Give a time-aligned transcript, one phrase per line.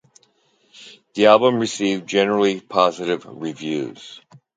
[1.13, 4.19] The album received generally positive reviews.